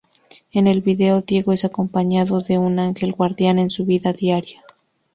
En 0.51 0.65
el 0.65 0.81
video, 0.81 1.21
Diego 1.21 1.53
es 1.53 1.63
acompañado 1.63 2.41
de 2.41 2.57
un 2.57 2.79
ángel 2.79 3.11
guardián 3.13 3.59
en 3.59 3.69
su 3.69 3.85
vida 3.85 4.13
diaria. 4.13 4.63